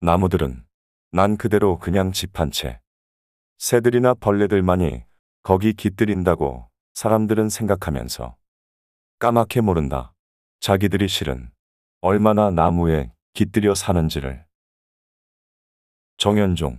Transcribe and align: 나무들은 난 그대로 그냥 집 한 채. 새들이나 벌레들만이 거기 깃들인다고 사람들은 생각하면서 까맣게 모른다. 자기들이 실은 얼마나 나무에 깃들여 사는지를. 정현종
나무들은 0.00 0.64
난 1.10 1.36
그대로 1.36 1.78
그냥 1.78 2.12
집 2.12 2.38
한 2.38 2.50
채. 2.52 2.80
새들이나 3.58 4.14
벌레들만이 4.14 5.02
거기 5.42 5.72
깃들인다고 5.72 6.70
사람들은 6.94 7.48
생각하면서 7.48 8.36
까맣게 9.18 9.60
모른다. 9.60 10.14
자기들이 10.60 11.08
실은 11.08 11.50
얼마나 12.00 12.50
나무에 12.52 13.12
깃들여 13.32 13.74
사는지를. 13.74 14.46
정현종 16.18 16.78